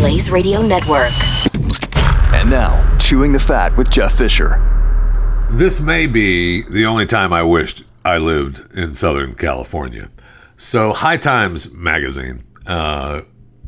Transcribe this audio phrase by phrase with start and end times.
[0.00, 1.12] Blaze Radio Network.
[2.32, 4.58] And now, Chewing the Fat with Jeff Fisher.
[5.50, 10.08] This may be the only time I wished I lived in Southern California.
[10.56, 13.20] So, High Times magazine, uh,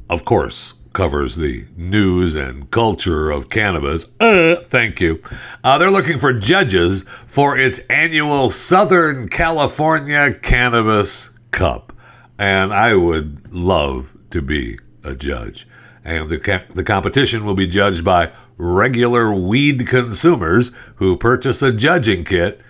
[0.08, 4.06] of course, covers the news and culture of cannabis.
[4.18, 5.20] Uh, thank you.
[5.62, 11.92] Uh, they're looking for judges for its annual Southern California Cannabis Cup.
[12.38, 15.66] And I would love to be a judge.
[16.04, 21.72] And the, ca- the competition will be judged by regular weed consumers who purchase a
[21.72, 22.60] judging kit.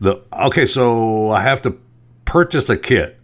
[0.00, 1.78] The okay, so I have to
[2.24, 3.18] purchase a kit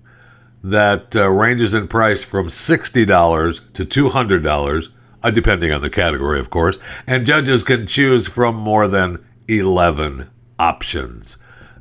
[0.62, 4.88] that uh, ranges in price from $60 to $200,
[5.22, 10.30] uh, depending on the category, of course, and judges can choose from more than 11
[10.58, 11.36] options.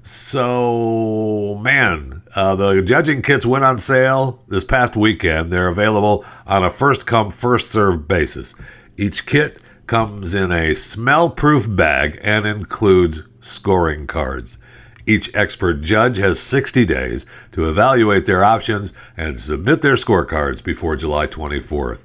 [0.06, 5.50] So, man, uh, the judging kits went on sale this past weekend.
[5.50, 8.54] They're available on a first come, first served basis.
[8.98, 14.58] Each kit comes in a smell proof bag and includes scoring cards.
[15.06, 20.98] Each expert judge has 60 days to evaluate their options and submit their scorecards before
[20.98, 22.04] July 24th.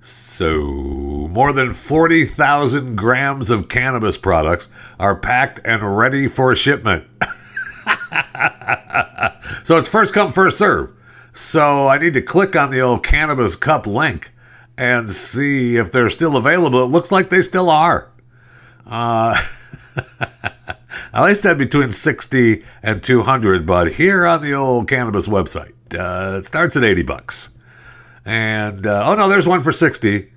[0.00, 4.68] So, more than 40,000 grams of cannabis products
[4.98, 7.06] are packed and ready for shipment.
[9.64, 10.92] so, it's first come, first serve.
[11.32, 14.32] So, I need to click on the old cannabis cup link
[14.78, 16.84] and see if they're still available.
[16.84, 18.10] It looks like they still are.
[18.86, 19.36] Uh,
[21.22, 26.44] least said between 60 and 200, but here on the old cannabis website, uh, it
[26.44, 27.50] starts at 80 bucks.
[28.24, 30.30] And, uh, oh no, there's one for 60.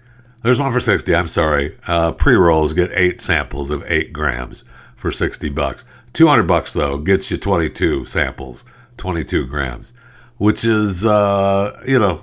[0.43, 1.13] There's one for 60.
[1.15, 1.77] I'm sorry.
[1.87, 4.63] Uh, Pre rolls get eight samples of eight grams
[4.95, 5.83] for 60 bucks.
[6.13, 8.65] 200 bucks, though, gets you 22 samples,
[8.97, 9.93] 22 grams,
[10.37, 12.21] which is, uh, you know,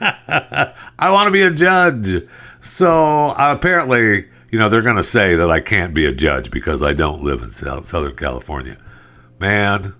[0.00, 2.22] I want to be a judge.
[2.60, 6.82] So apparently, you know, they're going to say that I can't be a judge because
[6.82, 8.78] I don't live in Southern California.
[9.38, 9.94] Man,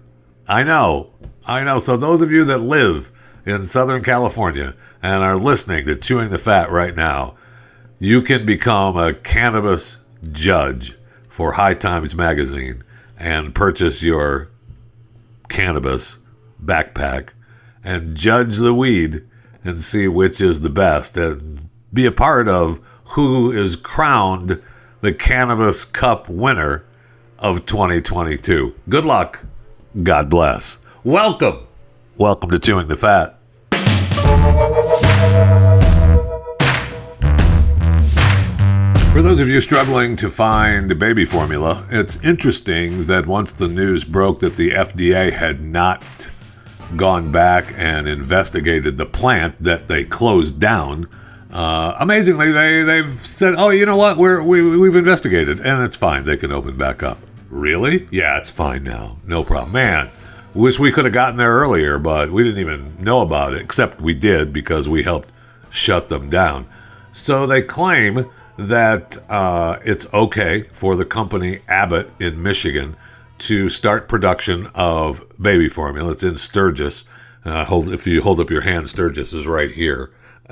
[0.48, 1.12] I know.
[1.44, 1.78] I know.
[1.78, 3.12] So, those of you that live
[3.44, 7.36] in Southern California and are listening to Chewing the Fat right now,
[7.98, 9.98] you can become a cannabis
[10.32, 10.96] judge
[11.36, 12.82] for High Times Magazine
[13.18, 14.48] and purchase your
[15.50, 16.16] cannabis
[16.64, 17.28] backpack
[17.84, 19.22] and judge the weed
[19.62, 24.62] and see which is the best and be a part of who is crowned
[25.02, 26.86] the Cannabis Cup winner
[27.38, 28.74] of 2022.
[28.88, 29.44] Good luck.
[30.02, 30.78] God bless.
[31.04, 31.66] Welcome.
[32.16, 33.35] Welcome to Chewing the Fat.
[39.16, 44.04] For those of you struggling to find baby formula, it's interesting that once the news
[44.04, 46.04] broke that the FDA had not
[46.96, 51.08] gone back and investigated the plant that they closed down,
[51.50, 54.18] uh, amazingly, they they've said, "Oh, you know what?
[54.18, 56.26] We're we, we've investigated, and it's fine.
[56.26, 57.16] They can open back up."
[57.48, 58.06] Really?
[58.10, 59.16] Yeah, it's fine now.
[59.26, 59.72] No problem.
[59.72, 60.10] Man,
[60.52, 63.62] wish we could have gotten there earlier, but we didn't even know about it.
[63.62, 65.30] Except we did because we helped
[65.70, 66.66] shut them down.
[67.12, 72.96] So they claim that uh, it's okay for the company Abbott in Michigan
[73.38, 76.12] to start production of baby formula.
[76.12, 77.04] It's in Sturgis.
[77.44, 80.10] Uh, hold if you hold up your hand, Sturgis is right here.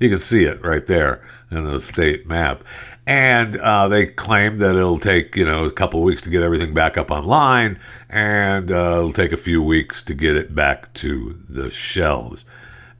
[0.00, 2.64] you can see it right there in the state map.
[3.06, 6.72] And uh, they claim that it'll take, you know, a couple weeks to get everything
[6.74, 11.36] back up online, and uh, it'll take a few weeks to get it back to
[11.48, 12.44] the shelves.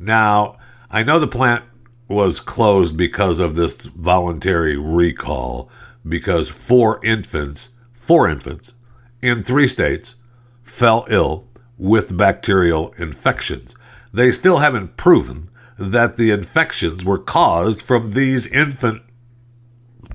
[0.00, 0.58] Now,
[0.90, 1.64] I know the plant
[2.10, 5.70] was closed because of this voluntary recall,
[6.06, 8.74] because four infants, four infants
[9.22, 10.16] in three states
[10.64, 11.46] fell ill
[11.78, 13.76] with bacterial infections.
[14.12, 19.02] They still haven't proven that the infections were caused from these infant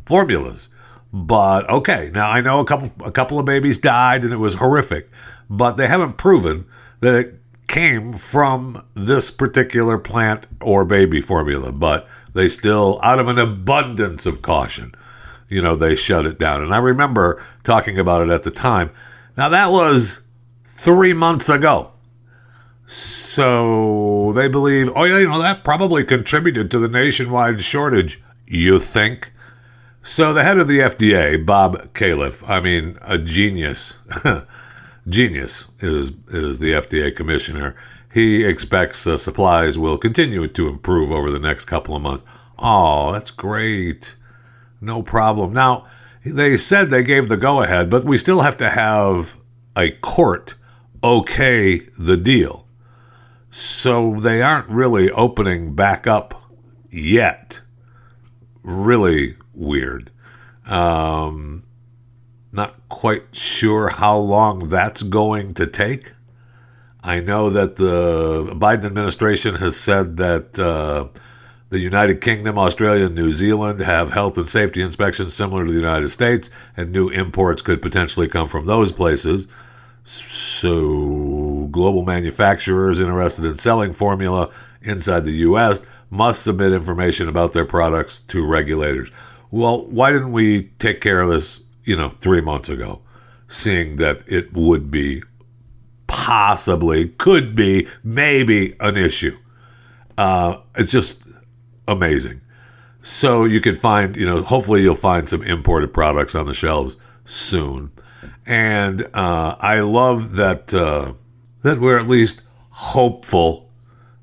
[0.05, 0.67] formulas.
[1.13, 4.55] But okay, now I know a couple a couple of babies died and it was
[4.55, 5.09] horrific,
[5.49, 6.65] but they haven't proven
[6.99, 7.41] that it
[7.75, 14.25] came from this particular plant or baby formula, but they still out of an abundance
[14.25, 14.95] of caution,
[15.49, 16.63] you know, they shut it down.
[16.63, 18.91] And I remember talking about it at the time.
[19.35, 20.21] Now that was
[20.67, 21.91] 3 months ago.
[22.85, 28.23] So they believe, oh, yeah, you know, that probably contributed to the nationwide shortage.
[28.47, 29.33] You think?
[30.01, 33.95] So the head of the FDA, Bob Califf, I mean, a genius,
[35.07, 37.75] genius is, is the FDA commissioner.
[38.13, 42.23] He expects uh, supplies will continue to improve over the next couple of months.
[42.57, 44.15] Oh, that's great.
[44.79, 45.53] No problem.
[45.53, 45.85] Now,
[46.25, 49.37] they said they gave the go ahead, but we still have to have
[49.75, 50.55] a court
[51.03, 52.65] okay the deal.
[53.49, 56.41] So they aren't really opening back up
[56.89, 57.61] yet.
[58.63, 60.11] Really weird.
[60.65, 61.64] Um,
[62.55, 66.13] not quite sure how long that's going to take.
[67.03, 71.07] I know that the Biden administration has said that uh,
[71.69, 75.77] the United Kingdom, Australia, and New Zealand have health and safety inspections similar to the
[75.77, 79.47] United States, and new imports could potentially come from those places.
[80.03, 85.81] So, global manufacturers interested in selling formula inside the U.S.
[86.09, 89.11] must submit information about their products to regulators.
[89.51, 93.01] Well, why didn't we take care of this, you know, three months ago,
[93.47, 95.23] seeing that it would be
[96.07, 99.37] possibly, could be, maybe an issue?
[100.17, 101.23] Uh, it's just
[101.87, 102.41] amazing.
[103.01, 106.97] So you can find, you know, hopefully you'll find some imported products on the shelves
[107.23, 107.91] soon.
[108.45, 111.13] And uh, I love that uh,
[111.61, 113.69] that we're at least hopeful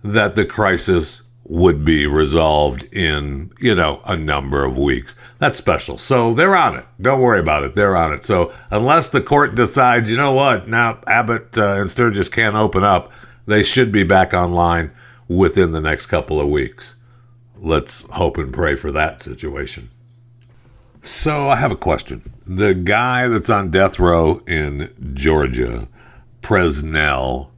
[0.03, 5.15] that the crisis would be resolved in, you know, a number of weeks.
[5.39, 5.99] That's special.
[5.99, 6.87] So they're on it.
[7.01, 7.75] Don't worry about it.
[7.75, 8.25] They're on it.
[8.25, 12.85] So unless the court decides, you know what, now Abbott uh, and Sturgis can't open
[12.85, 13.11] up,
[13.47, 14.93] they should be back online
[15.29, 16.95] within the next couple of weeks
[17.63, 19.89] let's hope and pray for that situation.
[21.01, 22.33] So I have a question.
[22.45, 25.89] The guy that's on death row in Georgia,
[26.43, 27.49] Presnell,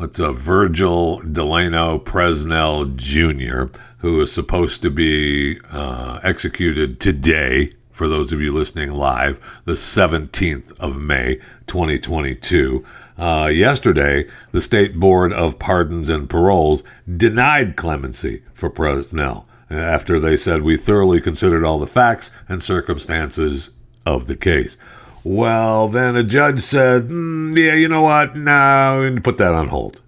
[0.00, 8.08] what's a Virgil Delano Presnell Jr., who is supposed to be uh, executed today, for
[8.08, 11.34] those of you listening live, the 17th of May,
[11.66, 12.82] 2022.
[13.18, 16.82] Uh, yesterday, the State Board of Pardons and Paroles
[17.18, 23.72] denied clemency for Presnell after they said we thoroughly considered all the facts and circumstances
[24.06, 24.78] of the case.
[25.22, 28.36] Well, then a judge said, mm, yeah, you know what?
[28.36, 30.00] No, we need to put that on hold.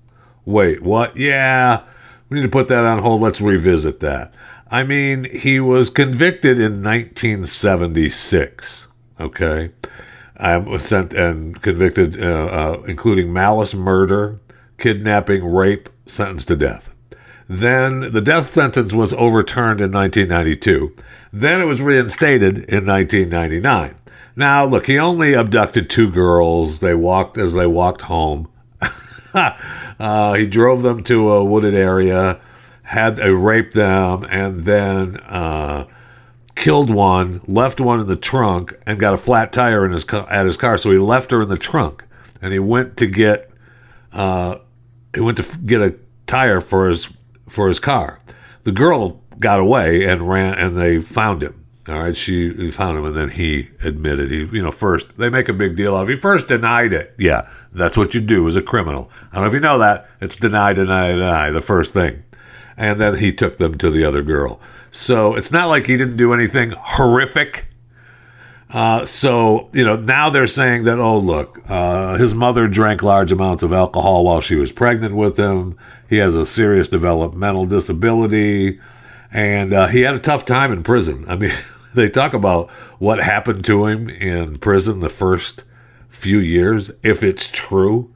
[0.44, 1.16] Wait, what?
[1.16, 1.82] Yeah,
[2.28, 3.20] we need to put that on hold.
[3.20, 4.32] Let's revisit that.
[4.70, 8.86] I mean, he was convicted in 1976,
[9.20, 9.70] okay?
[10.38, 14.40] I was sent and convicted, uh, uh, including malice murder,
[14.78, 16.88] kidnapping, rape, sentenced to death.
[17.48, 20.96] Then the death sentence was overturned in 1992.
[21.34, 23.94] Then it was reinstated in 1999.
[24.34, 26.81] Now, look, he only abducted two girls.
[26.81, 28.49] They walked as they walked home.
[29.34, 32.40] uh, he drove them to a wooded area,
[32.82, 35.87] had they raped them, and then uh,
[36.55, 40.46] killed one, left one in the trunk, and got a flat tire in his at
[40.46, 40.79] his car.
[40.79, 42.05] So he left her in the trunk,
[42.40, 43.50] and he went to get
[44.12, 44.58] uh,
[45.14, 45.94] he went to get a
[46.26, 47.08] tire for his
[47.49, 48.20] for his car.
[48.64, 51.61] The girl got away and ran, and they found him.
[51.88, 55.49] All right, she found him, and then he admitted he, you know, first they make
[55.49, 56.06] a big deal of.
[56.06, 57.12] He first denied it.
[57.19, 59.11] Yeah, that's what you do as a criminal.
[59.32, 60.08] I don't know if you know that.
[60.20, 61.50] It's deny, deny, deny.
[61.50, 62.23] The first thing,
[62.76, 64.61] and then he took them to the other girl.
[64.93, 67.67] So it's not like he didn't do anything horrific.
[68.70, 73.32] Uh, so you know now they're saying that oh look, uh, his mother drank large
[73.32, 75.76] amounts of alcohol while she was pregnant with him.
[76.08, 78.79] He has a serious developmental disability,
[79.32, 81.25] and uh, he had a tough time in prison.
[81.26, 81.52] I mean,
[81.94, 85.64] they talk about what happened to him in prison the first
[86.08, 88.12] few years, if it's true.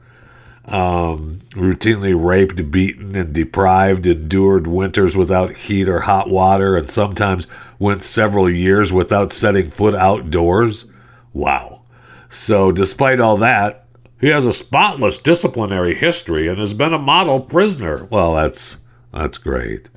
[0.65, 7.47] Um, routinely raped, beaten, and deprived, endured winters without heat or hot water, and sometimes
[7.79, 10.85] went several years without setting foot outdoors.
[11.31, 11.83] Wow.
[12.29, 13.87] So, despite all that,
[14.19, 18.05] he has a spotless disciplinary history and has been a model prisoner.
[18.05, 18.77] Well, that's
[19.13, 19.87] that's great,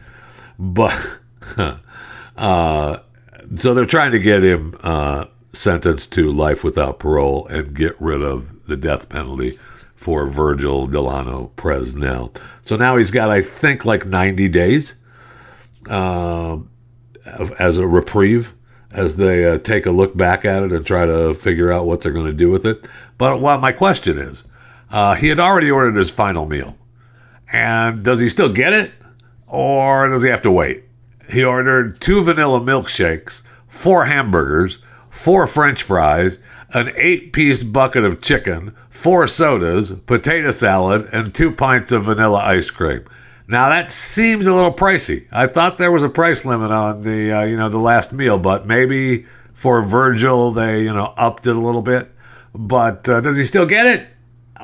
[0.59, 0.95] but
[2.37, 2.99] uh,
[3.55, 8.23] so they're trying to get him uh, sentenced to life without parole and get rid
[8.23, 9.59] of the death penalty
[9.97, 12.35] for Virgil Delano Presnell.
[12.63, 14.95] So now he's got, I think, like 90 days
[15.89, 16.59] uh,
[17.59, 18.55] as a reprieve
[18.93, 22.01] as they uh, take a look back at it and try to figure out what
[22.01, 22.89] they're going to do with it.
[23.19, 24.45] But what my question is,
[24.91, 26.77] uh, he had already ordered his final meal,
[27.53, 28.93] and does he still get it,
[29.47, 30.85] or does he have to wait?
[31.31, 34.79] He ordered two vanilla milkshakes, four hamburgers,
[35.11, 36.39] four French fries,
[36.73, 42.71] an eight-piece bucket of chicken, four sodas, potato salad, and two pints of vanilla ice
[42.71, 43.05] cream.
[43.49, 45.27] Now that seems a little pricey.
[45.33, 48.39] I thought there was a price limit on the uh, you know the last meal,
[48.39, 52.13] but maybe for Virgil they you know upped it a little bit.
[52.55, 54.07] But uh, does he still get it?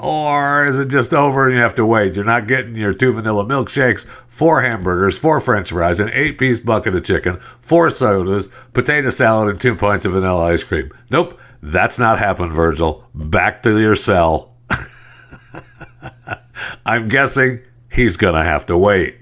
[0.01, 2.17] Or is it just over and you have to wait?
[2.17, 6.61] You're not getting your two vanilla milkshakes, four hamburgers, four french fries, an eight piece
[6.61, 10.93] bucket of chicken, four sodas, potato salad, and two pints of vanilla ice cream.
[11.11, 13.09] Nope, that's not happened, Virgil.
[13.15, 14.53] Back to your cell.
[16.87, 19.17] I'm guessing he's going to have to wait.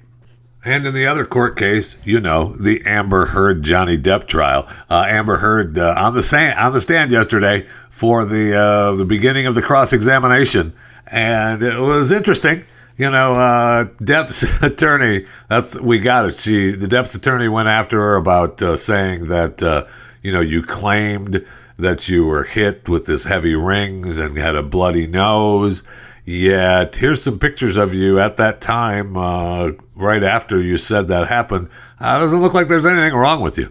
[0.64, 4.66] And in the other court case, you know, the Amber Heard Johnny Depp trial.
[4.88, 9.04] Uh, Amber Heard uh, on the stand on the stand yesterday for the uh, the
[9.04, 10.74] beginning of the cross examination,
[11.06, 12.64] and it was interesting.
[12.96, 15.26] You know, uh, Depp's attorney.
[15.48, 16.34] That's we got it.
[16.34, 19.84] She the Depp's attorney went after her about uh, saying that uh,
[20.22, 21.46] you know you claimed
[21.78, 25.82] that you were hit with this heavy rings and had a bloody nose
[26.24, 31.28] Yet, here's some pictures of you at that time, uh, right after you said that
[31.28, 31.68] happened.
[32.00, 33.70] Uh, doesn't look like there's anything wrong with you.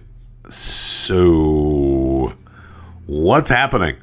[0.50, 2.34] So,
[3.08, 3.96] what's happening?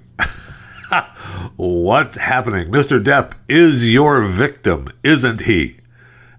[1.56, 2.68] What's happening?
[2.68, 3.02] Mr.
[3.02, 5.76] Depp is your victim, isn't he?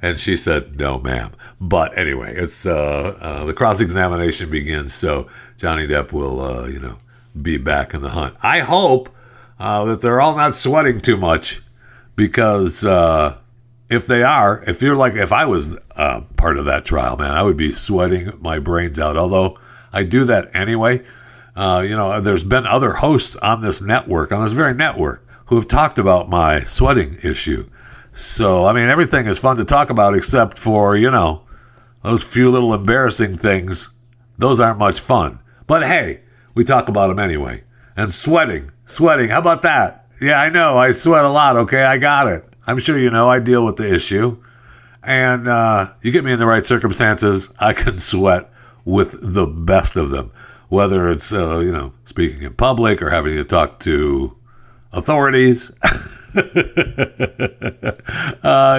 [0.01, 1.31] And she said, No, ma'am.
[1.59, 5.27] But anyway, it's uh, uh, the cross examination begins, so
[5.57, 6.97] Johnny Depp will, uh, you know,
[7.39, 8.35] be back in the hunt.
[8.41, 9.09] I hope
[9.59, 11.61] uh, that they're all not sweating too much
[12.15, 13.37] because uh,
[13.89, 17.29] if they are, if you're like, if I was uh, part of that trial, man,
[17.29, 19.15] I would be sweating my brains out.
[19.15, 19.59] Although
[19.93, 21.03] I do that anyway.
[21.55, 25.55] Uh, you know, there's been other hosts on this network, on this very network, who
[25.55, 27.67] have talked about my sweating issue.
[28.13, 31.43] So, I mean, everything is fun to talk about except for, you know,
[32.03, 33.89] those few little embarrassing things.
[34.37, 35.39] Those aren't much fun.
[35.67, 36.21] But hey,
[36.53, 37.63] we talk about them anyway.
[37.95, 40.07] And sweating, sweating, how about that?
[40.19, 40.77] Yeah, I know.
[40.77, 41.57] I sweat a lot.
[41.57, 42.45] Okay, I got it.
[42.67, 44.37] I'm sure you know I deal with the issue.
[45.03, 48.51] And uh, you get me in the right circumstances, I can sweat
[48.85, 50.31] with the best of them.
[50.71, 54.37] Whether it's, uh, you know, speaking in public or having to talk to
[54.93, 55.69] authorities.
[55.83, 55.99] uh,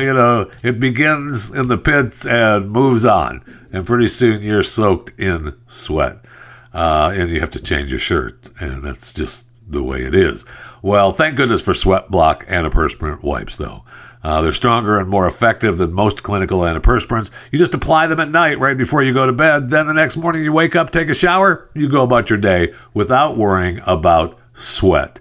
[0.03, 3.45] you know, it begins in the pits and moves on.
[3.73, 6.25] And pretty soon you're soaked in sweat.
[6.73, 8.49] Uh, and you have to change your shirt.
[8.59, 10.47] And that's just the way it is.
[10.81, 13.85] Well, thank goodness for Sweat Block and antiperspirant wipes, though.
[14.23, 17.31] Uh, they're stronger and more effective than most clinical antiperspirants.
[17.51, 19.71] You just apply them at night right before you go to bed.
[19.71, 22.73] Then the next morning you wake up, take a shower, you go about your day
[22.95, 25.19] without worrying about sweat.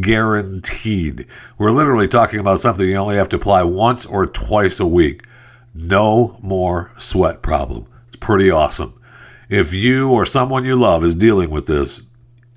[0.00, 1.26] Guaranteed.
[1.58, 5.24] We're literally talking about something you only have to apply once or twice a week.
[5.74, 7.86] No more sweat problem.
[8.08, 9.00] It's pretty awesome.
[9.48, 12.02] If you or someone you love is dealing with this,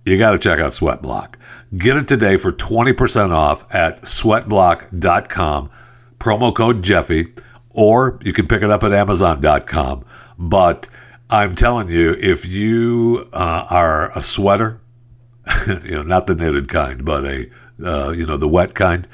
[0.06, 1.38] you got to check out Sweat Block.
[1.76, 5.72] Get it today for 20% off at sweatblock.com,
[6.24, 7.34] promo code Jeffy,
[7.70, 10.06] or you can pick it up at amazon.com.
[10.40, 10.88] But
[11.30, 14.80] I'm telling you, if you uh, are a sweater,
[15.68, 17.50] you know, not the knitted kind, but a,
[17.84, 19.06] uh, you know, the wet kind,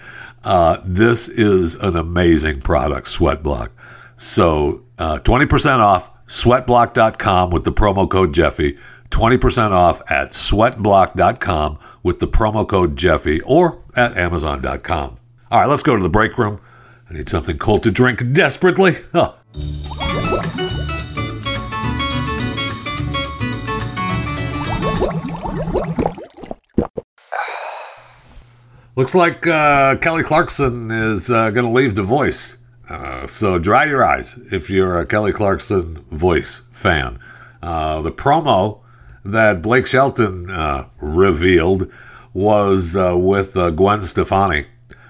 [0.43, 3.69] uh, this is an amazing product, Sweatblock.
[4.17, 8.77] So uh, 20% off, sweatblock.com with the promo code Jeffy.
[9.09, 15.17] 20% off at sweatblock.com with the promo code Jeffy or at amazon.com.
[15.51, 16.61] All right, let's go to the break room.
[17.09, 18.97] I need something cold to drink desperately.
[19.15, 19.35] Oh.
[28.95, 32.57] Looks like uh, Kelly Clarkson is uh, going to leave The Voice.
[32.87, 37.17] Uh, so dry your eyes if you're a Kelly Clarkson voice fan.
[37.63, 38.81] Uh, the promo
[39.25, 41.91] that Blake Shelton uh, revealed
[42.33, 44.67] was uh, with Gwen Stefani.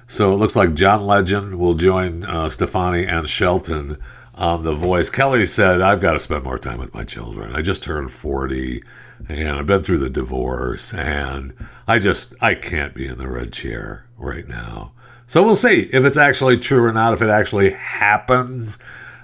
[0.09, 3.97] So it looks like John Legend will join uh, Stefani and Shelton
[4.33, 5.09] on The Voice.
[5.09, 7.55] Kelly said, I've got to spend more time with my children.
[7.55, 8.83] I just turned 40
[9.29, 11.53] and I've been through the divorce and
[11.87, 14.91] I just, I can't be in the red chair right now.
[15.27, 18.79] So we'll see if it's actually true or not, if it actually happens.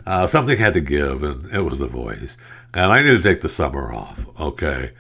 [0.06, 2.38] Uh, something had to give, and it was The Voice
[2.76, 4.26] and I need to take the summer off.
[4.40, 4.92] Okay.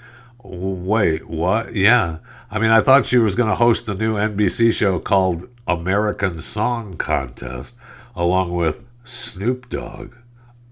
[0.44, 1.76] Wait, what?
[1.76, 2.20] Yeah.
[2.56, 6.40] I mean, I thought she was going to host a new NBC show called American
[6.40, 7.76] Song Contest
[8.16, 10.16] along with Snoop Dogg.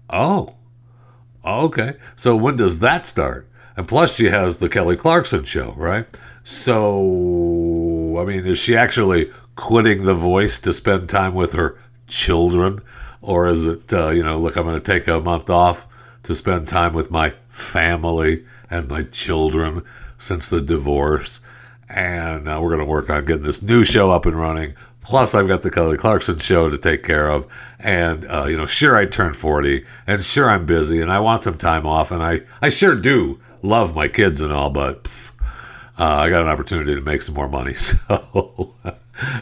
[0.08, 0.48] Oh.
[1.44, 1.96] Okay.
[2.16, 3.46] So when does that start?
[3.76, 6.06] And plus, she has the Kelly Clarkson show, right?
[6.42, 12.80] So, I mean, is she actually quitting the voice to spend time with her children?
[13.20, 15.86] Or is it, uh, you know, look, I'm going to take a month off
[16.22, 19.82] to spend time with my family and my children
[20.16, 21.42] since the divorce.
[21.88, 24.74] And uh, we're going to work on getting this new show up and running.
[25.02, 27.46] Plus, I've got the Kelly Clarkson show to take care of.
[27.78, 31.42] And, uh, you know, sure, I turned 40 and sure, I'm busy and I want
[31.42, 32.10] some time off.
[32.10, 35.06] And I, I sure do love my kids and all, but
[35.98, 37.74] uh, I got an opportunity to make some more money.
[38.08, 38.74] So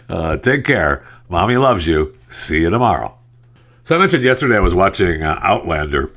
[0.08, 1.06] uh, take care.
[1.28, 2.16] Mommy loves you.
[2.28, 3.16] See you tomorrow.
[3.84, 6.12] So I mentioned yesterday I was watching uh, Outlander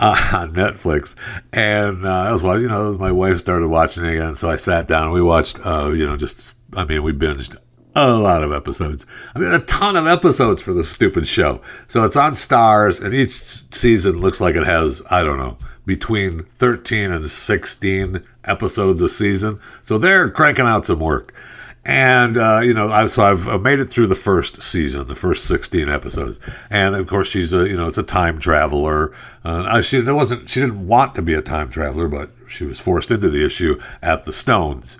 [0.00, 1.14] uh, on Netflix,
[1.52, 2.62] and uh, was watching.
[2.62, 5.64] You know, my wife started watching it again, so I sat down we watched.
[5.64, 7.56] Uh, you know, just I mean, we binged
[7.94, 9.06] a lot of episodes.
[9.34, 11.60] I mean, a ton of episodes for this stupid show.
[11.86, 13.32] So it's on Starz, and each
[13.74, 19.58] season looks like it has, I don't know, between 13 and 16 episodes a season.
[19.82, 21.34] So they're cranking out some work.
[21.84, 25.46] And, uh, you know, I, so I've made it through the first season, the first
[25.46, 26.38] 16 episodes.
[26.68, 29.14] And of course, she's a, you know, it's a time traveler.
[29.44, 33.10] Uh, she, wasn't, she didn't want to be a time traveler, but she was forced
[33.10, 34.98] into the issue at the Stones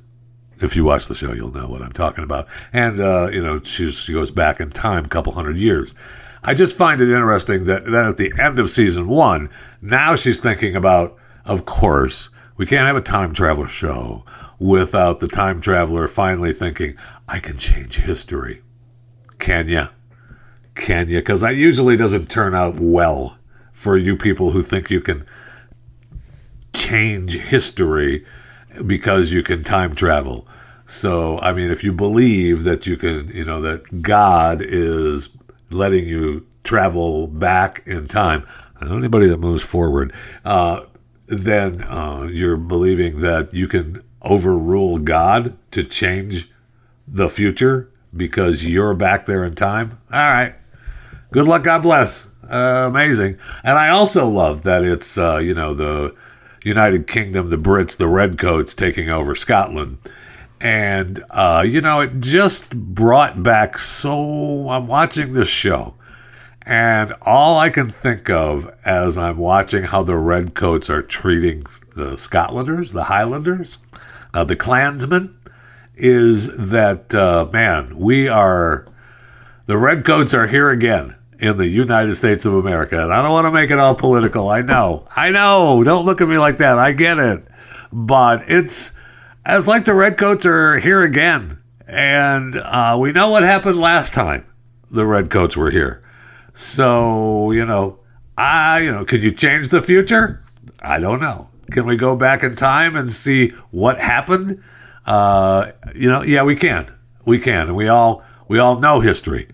[0.61, 2.47] if you watch the show, you'll know what I'm talking about.
[2.73, 5.95] And uh, you know, she she goes back in time a couple hundred years.
[6.43, 9.51] I just find it interesting that then at the end of season one,
[9.83, 14.25] now she's thinking about, of course, we can't have a time traveler show
[14.61, 18.63] without the time traveler finally thinking, I can change history.
[19.39, 19.89] Can you?
[20.77, 21.19] Can you?
[21.19, 23.39] Because that usually doesn't turn out well
[23.73, 25.27] for you people who think you can
[26.75, 28.25] change history
[28.87, 30.47] because you can time travel.
[30.87, 35.31] So, I mean, if you believe that you can, you know, that God is
[35.71, 38.47] letting you travel back in time,
[38.81, 40.13] I know anybody that moves forward,
[40.45, 40.85] uh,
[41.29, 46.51] then uh, you're believing that you can overrule God to change
[47.07, 49.99] the future because you're back there in time.
[50.13, 50.55] All right.
[51.33, 51.65] Good luck.
[51.65, 52.29] God bless.
[52.49, 53.39] Uh, amazing.
[53.63, 56.15] And I also love that it's, uh, you know, the
[56.65, 59.99] United Kingdom, the Brits, the Redcoats taking over Scotland.
[60.61, 64.69] And, uh, you know, it just brought back so.
[64.69, 65.95] I'm watching this show,
[66.63, 71.63] and all I can think of as I'm watching how the Redcoats are treating
[71.97, 73.79] the Scotlanders, the Highlanders,
[74.35, 75.37] uh, the Clansmen,
[75.97, 78.87] is that, uh, man, we are.
[79.67, 83.03] The Redcoats are here again in the United States of America.
[83.03, 84.49] And I don't want to make it all political.
[84.49, 85.07] I know.
[85.15, 85.83] I know.
[85.85, 86.79] Don't look at me like that.
[86.79, 87.45] I get it.
[87.93, 88.93] But it's
[89.45, 91.59] as like the Redcoats are here again.
[91.87, 94.47] And uh, we know what happened last time
[94.91, 96.03] the Redcoats were here.
[96.53, 98.01] So, you know,
[98.37, 100.43] I, you know, could you change the future?
[100.81, 101.49] I don't know.
[101.71, 104.63] Can we go back in time and see what happened?
[105.07, 106.93] Uh, you know, yeah, we can.
[107.25, 107.69] We can.
[107.69, 109.49] And we all we all know history.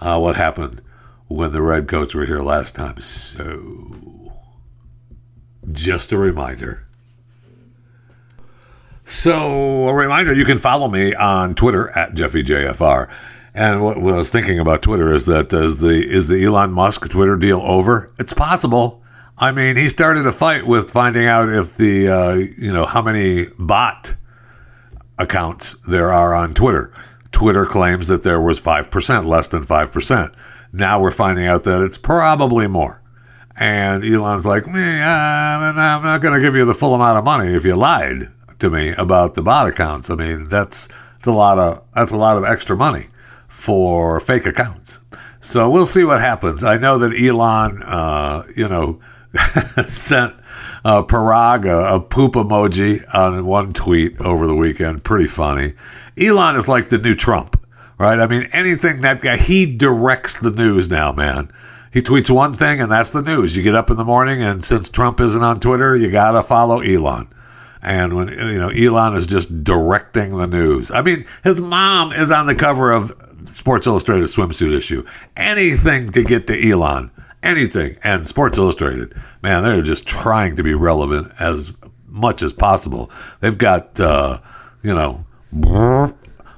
[0.00, 0.80] Uh, what happened
[1.28, 2.98] when the Redcoats were here last time.
[3.00, 4.32] So,
[5.70, 6.86] just a reminder.
[9.04, 13.10] So, a reminder you can follow me on Twitter at JeffyJFR.
[13.54, 17.08] And what, I was thinking about Twitter is that is the is the Elon Musk
[17.08, 18.12] Twitter deal over?
[18.18, 19.02] It's possible.
[19.42, 23.00] I mean, he started a fight with finding out if the uh, you know how
[23.00, 24.14] many bot
[25.18, 26.92] accounts there are on Twitter.
[27.32, 30.34] Twitter claims that there was five percent, less than five percent.
[30.74, 33.00] Now we're finding out that it's probably more.
[33.56, 37.54] And Elon's like, me, I'm not going to give you the full amount of money
[37.54, 40.08] if you lied to me about the bot accounts.
[40.10, 43.08] I mean, that's, that's a lot of that's a lot of extra money
[43.48, 45.00] for fake accounts.
[45.40, 46.62] So we'll see what happens.
[46.62, 49.00] I know that Elon, uh, you know,
[49.86, 50.34] sent
[50.84, 55.04] a, a poop emoji on one tweet over the weekend.
[55.04, 55.74] Pretty funny.
[56.18, 57.56] Elon is like the new Trump
[58.00, 58.18] right?
[58.18, 61.52] I mean, anything that guy, he directs the news now, man.
[61.92, 63.54] He tweets one thing and that's the news.
[63.54, 66.42] You get up in the morning and since Trump isn't on Twitter, you got to
[66.42, 67.28] follow Elon.
[67.82, 70.90] And when, you know, Elon is just directing the news.
[70.90, 73.12] I mean, his mom is on the cover of
[73.44, 75.06] Sports Illustrated swimsuit issue.
[75.36, 77.10] Anything to get to Elon,
[77.42, 77.96] anything.
[78.02, 81.72] And Sports Illustrated, man, they're just trying to be relevant as
[82.06, 83.10] much as possible.
[83.40, 84.40] They've got, uh,
[84.82, 85.24] you know,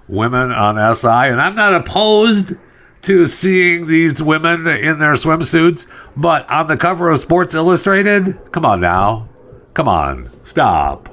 [0.08, 2.54] women on SI, and I'm not opposed
[3.02, 8.64] to seeing these women in their swimsuits, but on the cover of Sports Illustrated, come
[8.64, 9.28] on now.
[9.74, 11.08] Come on, stop.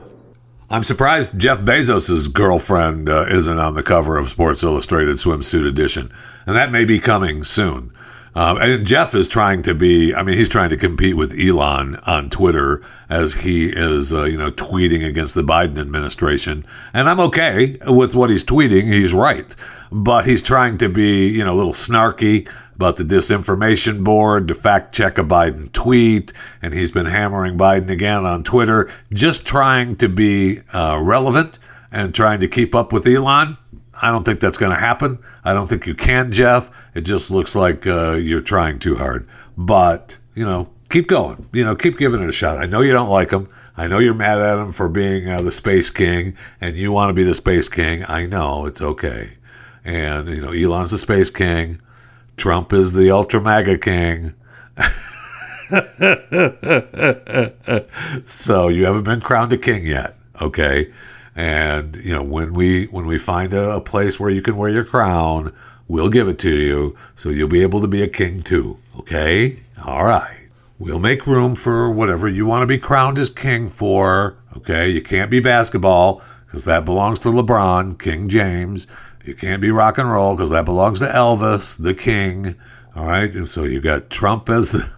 [0.70, 6.12] I'm surprised Jeff Bezos' girlfriend uh, isn't on the cover of Sports Illustrated Swimsuit Edition,
[6.46, 7.92] and that may be coming soon.
[8.36, 11.96] Um, and Jeff is trying to be, I mean, he's trying to compete with Elon
[12.06, 16.66] on Twitter as he is, uh, you know, tweeting against the Biden administration.
[16.94, 18.94] And I'm okay with what he's tweeting.
[18.94, 19.56] He's right.
[19.92, 24.56] But he's trying to be, you know, a little snarky about the disinformation board to
[24.56, 26.32] fact check a Biden tweet.
[26.62, 31.58] And he's been hammering Biden again on Twitter, just trying to be uh, relevant
[31.92, 33.58] and trying to keep up with Elon.
[34.02, 35.20] I don't think that's going to happen.
[35.44, 36.72] I don't think you can, Jeff.
[36.94, 39.28] It just looks like uh, you're trying too hard.
[39.58, 41.50] But, you know, keep going.
[41.52, 42.58] You know, keep giving it a shot.
[42.58, 43.50] I know you don't like him.
[43.76, 47.10] I know you're mad at him for being uh, the space king and you want
[47.10, 48.04] to be the space king.
[48.08, 48.66] I know.
[48.66, 49.32] It's okay.
[49.84, 51.82] And, you know, Elon's the space king.
[52.38, 54.34] Trump is the ultra MAGA king.
[58.26, 60.18] so you haven't been crowned a king yet.
[60.42, 60.92] Okay
[61.40, 64.70] And you know, when we when we find a, a place where you can wear
[64.70, 65.54] your crown,
[65.88, 68.78] we'll give it to you, so you'll be able to be a king too.
[69.00, 69.64] Okay?
[69.86, 70.50] All right.
[70.80, 74.36] We'll make room for whatever you want to be crowned as king for.
[74.58, 74.90] Okay?
[74.90, 78.86] You can't be basketball because that belongs to LeBron, King James.
[79.24, 82.56] You can't be rock and roll because that belongs to Elvis, the king.
[82.98, 83.34] All right.
[83.34, 84.92] And so you got Trump as the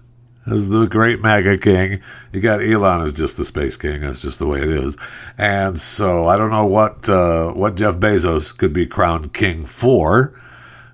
[0.46, 2.02] as the great MAGA king.
[2.32, 4.02] You got Elon as just the space king.
[4.02, 4.98] That's just the way it is.
[5.38, 10.34] And so I don't know what uh, what Jeff Bezos could be crowned king for.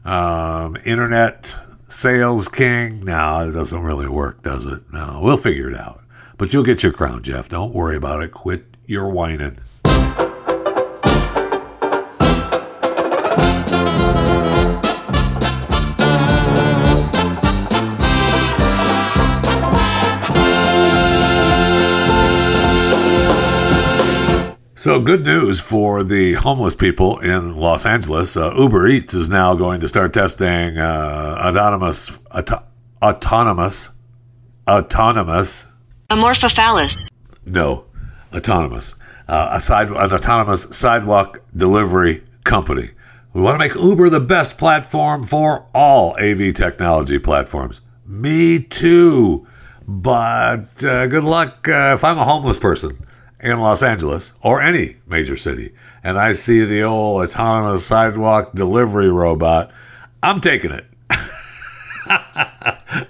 [0.06, 1.58] Um, internet
[1.88, 3.04] sales king.
[3.06, 4.82] No, it doesn't really work, does it?
[4.92, 6.04] No, we'll figure it out.
[6.38, 7.50] But you'll get your crown, Jeff.
[7.50, 8.32] Don't worry about it.
[8.32, 9.58] Quit your whining.
[24.80, 28.38] So, good news for the homeless people in Los Angeles.
[28.38, 32.62] Uh, Uber Eats is now going to start testing uh, autonomous, auto-
[33.02, 33.90] autonomous,
[34.68, 35.66] autonomous.
[36.12, 37.10] Amorphophallus.
[37.44, 37.86] No,
[38.32, 38.94] autonomous.
[39.28, 42.92] Uh, a side, an autonomous sidewalk delivery company.
[43.34, 47.82] We want to make Uber the best platform for all AV technology platforms.
[48.06, 49.48] Me too.
[49.88, 53.07] But uh, good luck uh, if I'm a homeless person
[53.40, 55.74] in Los Angeles or any major city
[56.08, 59.72] and I see the old autonomous sidewalk delivery robot,
[60.24, 60.86] I'm taking it.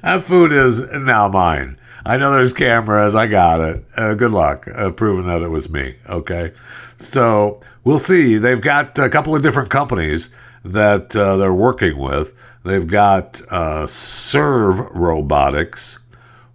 [0.01, 1.77] that food is now mine.
[2.07, 3.13] I know there's cameras.
[3.13, 3.85] I got it.
[3.95, 5.95] Uh, good luck uh, proving that it was me.
[6.09, 6.53] Okay.
[6.97, 8.39] So we'll see.
[8.39, 10.29] They've got a couple of different companies
[10.65, 12.33] that uh, they're working with.
[12.63, 15.99] They've got uh, Serve Robotics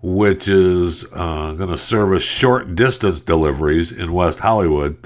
[0.02, 4.96] which is uh, going to service short distance deliveries in West Hollywood,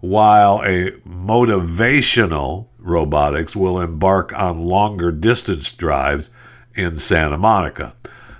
[0.00, 6.30] while a motivational robotics will embark on longer distance drives
[6.74, 7.94] in Santa Monica.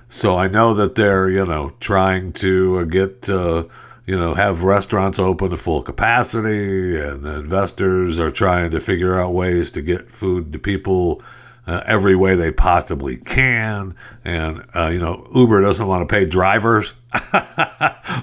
[0.09, 3.65] So I know that they're, you know, trying to get, uh,
[4.05, 9.19] you know, have restaurants open to full capacity, and the investors are trying to figure
[9.19, 11.21] out ways to get food to people
[11.67, 13.93] uh, every way they possibly can.
[14.23, 16.93] And, uh, you know, Uber doesn't want to pay drivers.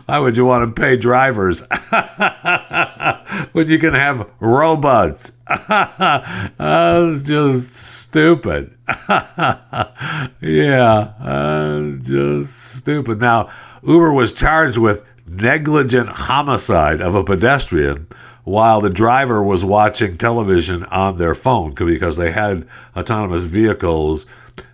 [0.07, 1.61] Why would you want to pay drivers
[3.53, 5.33] when you can have robots?
[5.69, 8.77] That's just stupid.
[10.41, 11.13] yeah,
[12.03, 13.21] just stupid.
[13.21, 13.51] Now,
[13.83, 18.07] Uber was charged with negligent homicide of a pedestrian
[18.45, 24.27] while the driver was watching television on their phone because they had autonomous vehicles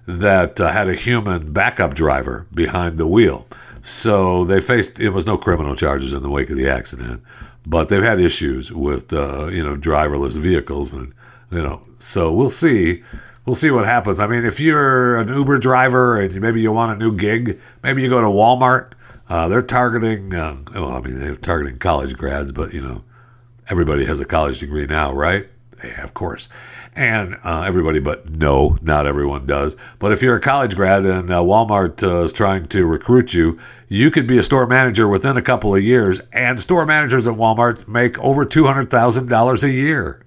[0.06, 3.46] that uh, had a human backup driver behind the wheel.
[3.82, 7.22] So they faced it was no criminal charges in the wake of the accident,
[7.66, 11.14] but they've had issues with uh, you know driverless vehicles and
[11.50, 13.02] you know so we'll see
[13.46, 14.20] we'll see what happens.
[14.20, 18.02] I mean, if you're an Uber driver and maybe you want a new gig, maybe
[18.02, 18.92] you go to Walmart.
[19.28, 23.04] Uh, they're targeting uh, well, I mean they're targeting college grads, but you know
[23.70, 25.48] everybody has a college degree now, right?
[25.82, 26.48] Yeah, of course.
[26.94, 29.76] And uh, everybody, but no, not everyone does.
[29.98, 33.58] But if you're a college grad and uh, Walmart uh, is trying to recruit you,
[33.88, 36.20] you could be a store manager within a couple of years.
[36.32, 40.26] And store managers at Walmart make over $200,000 a year.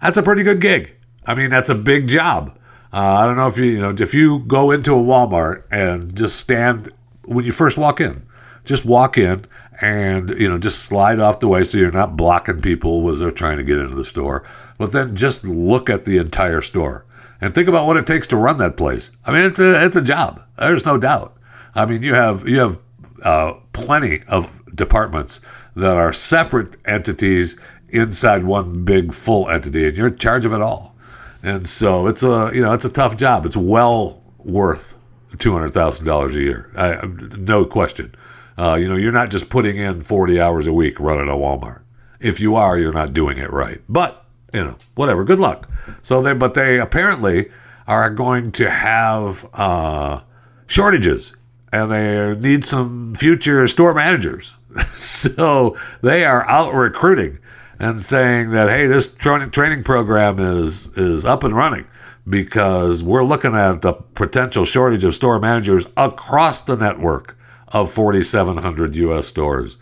[0.00, 0.94] That's a pretty good gig.
[1.26, 2.56] I mean, that's a big job.
[2.92, 6.16] Uh, I don't know if you, you know, if you go into a Walmart and
[6.16, 6.92] just stand
[7.24, 8.24] when you first walk in,
[8.64, 9.44] just walk in
[9.84, 13.30] and you know just slide off the way so you're not blocking people as they're
[13.30, 14.42] trying to get into the store
[14.78, 17.04] but then just look at the entire store
[17.40, 19.10] and think about what it takes to run that place.
[19.24, 20.42] I mean it's a it's a job.
[20.58, 21.36] There's no doubt.
[21.74, 22.80] I mean you have you have
[23.22, 25.40] uh, plenty of departments
[25.76, 27.56] that are separate entities
[27.90, 30.94] inside one big full entity and you're in charge of it all.
[31.42, 33.44] And so it's a you know it's a tough job.
[33.44, 34.94] It's well worth
[35.36, 36.70] $200000 a year.
[36.76, 38.14] I, no question
[38.58, 41.82] uh, you know, you're not just putting in 40 hours a week running a Walmart.
[42.20, 43.80] If you are, you're not doing it right.
[43.88, 45.24] But, you know, whatever.
[45.24, 45.68] Good luck.
[46.02, 47.50] So they, but they apparently
[47.86, 50.22] are going to have uh,
[50.66, 51.34] shortages
[51.72, 54.54] and they need some future store managers.
[54.94, 57.38] so they are out recruiting
[57.80, 61.86] and saying that, hey, this training, training program is, is up and running
[62.28, 67.36] because we're looking at the potential shortage of store managers across the network
[67.74, 69.26] of 4,700 U.S.
[69.26, 69.76] stores.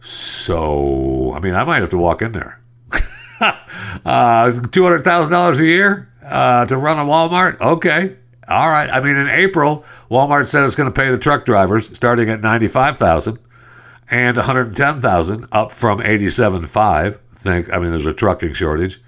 [0.00, 2.60] So, I mean, I might have to walk in there.
[3.40, 7.60] uh, $200,000 a year uh, to run a Walmart?
[7.60, 8.16] Okay.
[8.48, 8.90] All right.
[8.90, 12.40] I mean, in April, Walmart said it's going to pay the truck drivers starting at
[12.40, 13.38] 95000
[14.10, 17.72] and 110000 up from 875 think.
[17.72, 19.00] I mean, there's a trucking shortage.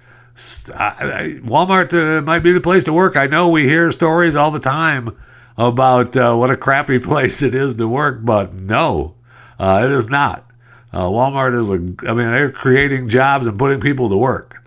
[0.73, 3.15] I, I, Walmart uh, might be the place to work.
[3.15, 5.15] I know we hear stories all the time
[5.57, 9.15] about uh, what a crappy place it is to work, but no,
[9.59, 10.49] uh, it is not.
[10.91, 14.63] Uh, Walmart is a, I mean, they're creating jobs and putting people to work.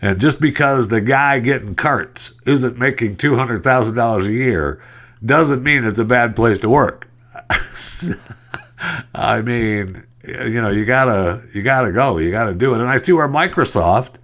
[0.00, 4.80] And just because the guy getting carts isn't making $200,000 a year
[5.24, 7.08] doesn't mean it's a bad place to work.
[9.14, 12.80] I mean, you know, you gotta, you gotta go, you gotta do it.
[12.80, 14.16] And I see where Microsoft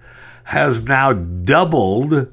[0.44, 2.32] has now doubled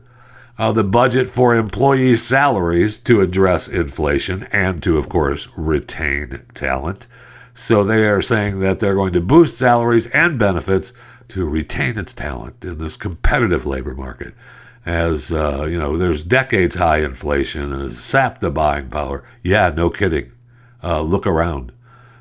[0.62, 7.08] uh, the budget for employee salaries to address inflation and to, of course, retain talent.
[7.56, 10.94] So they are saying that they're going to boost salaries and benefits
[11.30, 14.36] to retain its talent in this competitive labor market.
[14.86, 19.24] As uh, you know, there's decades high inflation and has sapped the buying power.
[19.42, 20.32] Yeah, no kidding.
[20.84, 21.72] Uh, look around.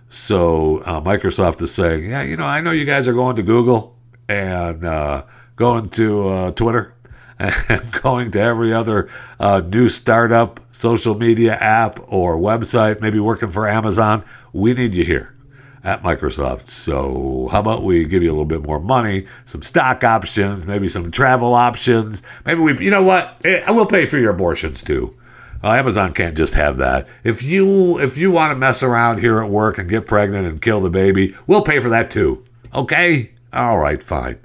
[0.09, 3.43] So uh, Microsoft is saying, yeah, you know, I know you guys are going to
[3.43, 3.99] Google
[4.31, 5.25] and uh,
[5.57, 6.95] going to uh, Twitter
[7.41, 13.49] and going to every other uh, new startup social media app or website, maybe working
[13.49, 14.25] for Amazon.
[14.53, 15.35] We need you here
[15.83, 16.69] at Microsoft.
[16.69, 20.89] So, how about we give you a little bit more money, some stock options, maybe
[20.89, 22.23] some travel options?
[22.45, 23.37] Maybe we, you know what?
[23.45, 25.17] I eh, will pay for your abortions too.
[25.63, 27.09] Uh, Amazon can't just have that.
[27.25, 30.61] If you if you want to mess around here at work and get pregnant and
[30.61, 32.45] kill the baby, we'll pay for that too.
[32.75, 33.31] Okay?
[33.53, 34.39] All right, fine.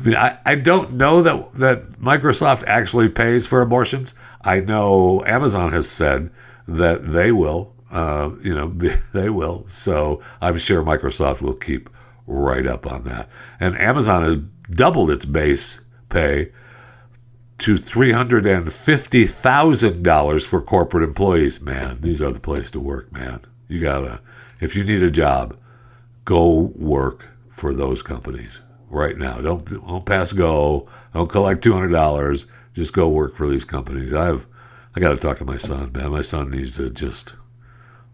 [0.00, 4.14] I mean, I, I don't know that that Microsoft actually pays for abortions.
[4.40, 6.30] I know Amazon has said
[6.66, 7.74] that they will.
[7.90, 8.68] Uh, you know,
[9.12, 9.66] they will.
[9.66, 11.90] So I'm sure Microsoft will keep
[12.26, 13.28] right up on that.
[13.58, 14.36] And Amazon has
[14.74, 16.50] doubled its base pay
[17.58, 21.60] to $350,000 for corporate employees.
[21.60, 23.42] Man, these are the place to work, man.
[23.68, 24.22] You gotta,
[24.60, 25.58] if you need a job,
[26.24, 29.40] go work for those companies right now.
[29.40, 30.86] Don't don't pass go.
[31.14, 32.46] Don't collect two hundred dollars.
[32.74, 34.12] Just go work for these companies.
[34.12, 34.46] I've
[34.94, 36.10] I got to talk to my son, man.
[36.10, 37.34] My son needs to just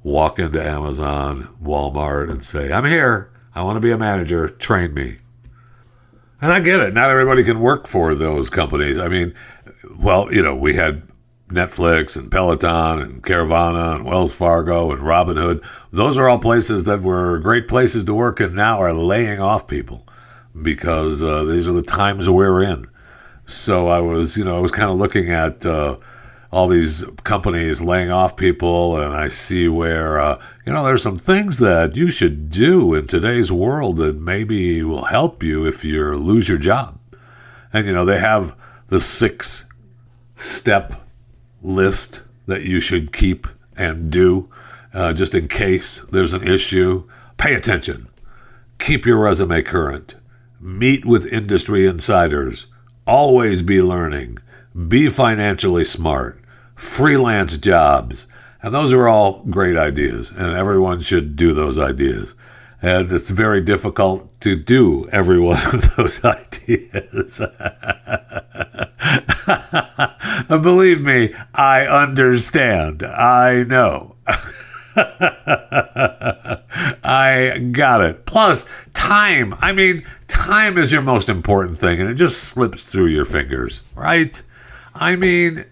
[0.02, 3.30] walk into Amazon, Walmart, and say, "I'm here.
[3.54, 4.48] I want to be a manager.
[4.48, 5.16] Train me."
[6.40, 6.92] And I get it.
[6.92, 8.98] Not everybody can work for those companies.
[8.98, 9.34] I mean,
[9.98, 11.02] well, you know, we had
[11.48, 15.64] Netflix and Peloton and Carvana and Wells Fargo and Robinhood.
[15.92, 19.66] Those are all places that were great places to work and now are laying off
[19.66, 20.05] people
[20.62, 22.86] because uh, these are the times we're in.
[23.46, 25.96] So I was, you know, I was kind of looking at uh,
[26.50, 31.16] all these companies laying off people, and I see where, uh, you know, there's some
[31.16, 36.14] things that you should do in today's world that maybe will help you if you
[36.14, 36.98] lose your job.
[37.72, 38.56] And, you know, they have
[38.88, 39.64] the six
[40.36, 40.94] step
[41.62, 44.48] list that you should keep and do
[44.94, 47.06] uh, just in case there's an issue.
[47.36, 48.08] Pay attention.
[48.78, 50.14] Keep your resume current
[50.66, 52.66] meet with industry insiders,
[53.06, 54.36] always be learning,
[54.88, 56.42] be financially smart,
[56.74, 58.26] freelance jobs.
[58.62, 62.34] And those are all great ideas, and everyone should do those ideas.
[62.82, 67.40] And it's very difficult to do every one of those ideas.
[70.48, 73.04] Believe me, I understand.
[73.04, 74.16] I know.
[77.06, 78.26] I got it.
[78.26, 79.54] Plus, time.
[79.60, 83.82] I mean, time is your most important thing, and it just slips through your fingers,
[83.94, 84.40] right?
[84.94, 85.64] I mean,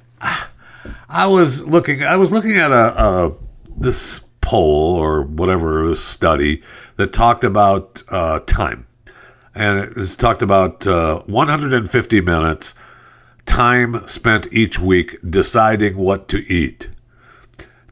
[1.09, 2.03] I was looking.
[2.03, 3.33] I was looking at a, a
[3.77, 6.62] this poll or whatever this study
[6.97, 8.87] that talked about uh, time,
[9.55, 12.75] and it talked about uh, 150 minutes
[13.47, 16.88] time spent each week deciding what to eat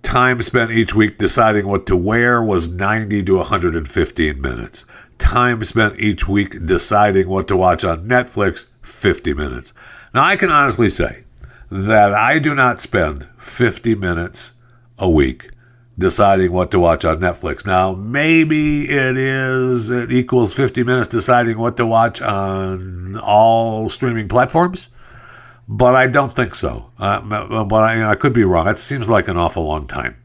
[0.03, 4.85] time spent each week deciding what to wear was 90 to 115 minutes.
[5.19, 9.73] Time spent each week deciding what to watch on Netflix, 50 minutes.
[10.15, 11.25] Now, I can honestly say
[11.71, 14.53] that I do not spend 50 minutes
[14.99, 15.51] a week
[15.99, 17.65] deciding what to watch on Netflix.
[17.65, 24.29] Now, maybe it is, it equals 50 minutes deciding what to watch on all streaming
[24.29, 24.89] platforms
[25.69, 26.91] but I don't think so.
[26.99, 27.21] Uh,
[27.65, 28.69] but I, I, could be wrong.
[28.69, 30.17] It seems like an awful long time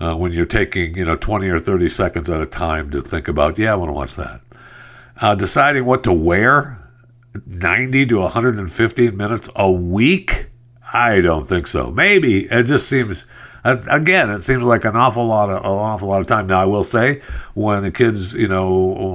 [0.00, 3.28] uh, when you're taking you know 20 or 30 seconds at a time to think
[3.28, 3.58] about.
[3.58, 4.40] Yeah, I want to watch that.
[5.20, 6.78] Uh, deciding what to wear,
[7.46, 10.46] 90 to 115 minutes a week.
[10.92, 11.90] I don't think so.
[11.90, 13.26] Maybe it just seems.
[13.66, 16.48] Again, it seems like an awful lot of an awful lot of time.
[16.48, 17.22] Now, I will say,
[17.54, 18.70] when the kids, you know,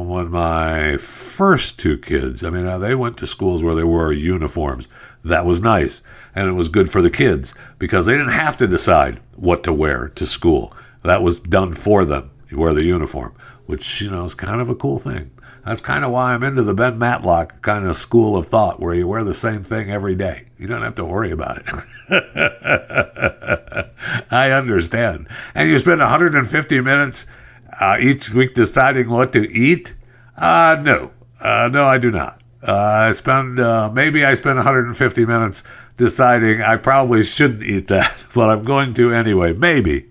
[0.08, 4.90] when my first two kids, I mean, they went to schools where they wore uniforms
[5.24, 6.02] that was nice.
[6.36, 9.74] And it was good for the kids because they didn't have to decide what to
[9.74, 10.74] wear to school.
[11.04, 12.32] That was done for them.
[12.50, 15.32] You wear the uniform, which, you know, is kind of a cool thing.
[15.66, 18.94] That's kind of why I'm into the Ben Matlock kind of school of thought where
[18.94, 20.46] you wear the same thing every day.
[20.58, 21.66] You don't have to worry about it.
[24.32, 25.28] I understand.
[25.54, 27.26] And you spend 150 minutes
[27.80, 29.96] uh, each week deciding what to eat?
[30.38, 31.12] Uh, no.
[31.40, 32.39] Uh, no, I do not.
[32.62, 32.74] Uh,
[33.08, 35.64] I spend, uh, maybe I spend 150 minutes
[35.98, 39.54] deciding I probably shouldn't eat that, but I'm going to anyway.
[39.54, 40.10] Maybe.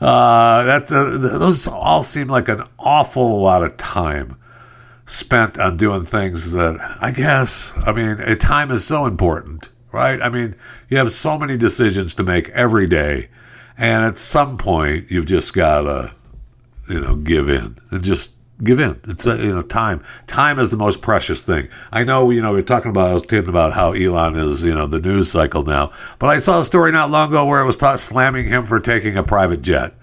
[0.00, 4.36] Uh, that's, uh, those all seem like an awful lot of time
[5.06, 10.20] spent on doing things that I guess, I mean, time is so important, right?
[10.20, 10.56] I mean,
[10.88, 13.28] you have so many decisions to make every day,
[13.76, 16.14] and at some point, you've just got to,
[16.88, 18.32] you know, give in and just
[18.64, 19.00] give in.
[19.04, 20.02] It's uh, you know time.
[20.26, 21.68] Time is the most precious thing.
[21.92, 23.10] I know you know we're talking about.
[23.10, 26.38] I was talking about how Elon is you know the news cycle now, but I
[26.38, 29.22] saw a story not long ago where it was ta- slamming him for taking a
[29.22, 29.94] private jet.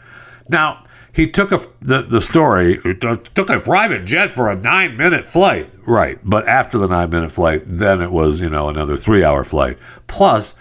[0.49, 5.27] Now he took a the the story took a private jet for a nine minute
[5.27, 6.19] flight, right?
[6.23, 9.77] But after the nine minute flight, then it was you know another three hour flight.
[10.07, 10.55] Plus,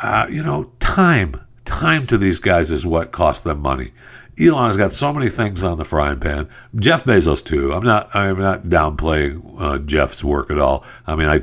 [0.00, 3.92] uh, you know, time time to these guys is what costs them money.
[4.38, 6.48] Elon has got so many things on the frying pan.
[6.76, 7.72] Jeff Bezos too.
[7.72, 10.84] I'm not I'm not downplaying uh, Jeff's work at all.
[11.06, 11.42] I mean, I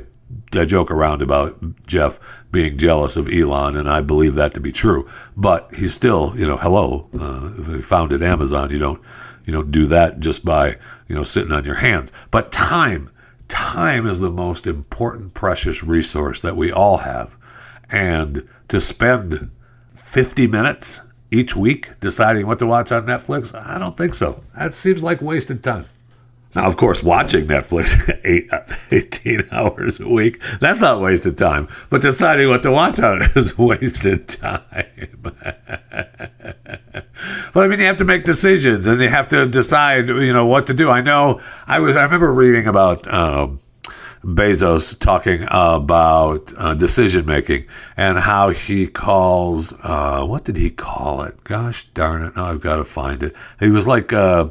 [0.54, 2.20] I joke around about Jeff
[2.52, 5.08] being jealous of Elon, and I believe that to be true.
[5.36, 7.10] But he's still, you know, hello.
[7.18, 9.02] Uh, he founded Amazon, you don't
[9.46, 10.78] you don't do that just by
[11.08, 12.12] you know sitting on your hands.
[12.32, 13.10] But time,
[13.48, 17.38] time is the most important, precious resource that we all have,
[17.90, 19.50] and to spend
[19.96, 21.02] 50 minutes
[21.34, 23.54] each week deciding what to watch on Netflix?
[23.56, 24.44] I don't think so.
[24.56, 25.86] That seems like wasted time.
[26.56, 28.48] Now, of course, watching Netflix eight,
[28.92, 31.68] 18 hours a week, that's not wasted time.
[31.90, 34.86] But deciding what to watch on it is wasted time.
[35.24, 35.46] but
[37.56, 40.68] I mean, you have to make decisions and you have to decide, you know, what
[40.68, 40.92] to do.
[40.92, 43.60] I know I was, I remember reading about, um,
[44.24, 47.66] Bezos talking about uh, decision making
[47.98, 51.44] and how he calls uh, what did he call it?
[51.44, 52.36] Gosh darn it!
[52.36, 53.36] Now I've got to find it.
[53.60, 54.50] He was like uh,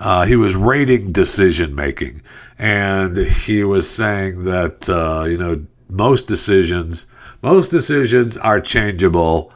[0.00, 2.22] uh he was rating decision making,
[2.58, 7.06] and he was saying that uh, you know most decisions
[7.42, 9.52] most decisions are changeable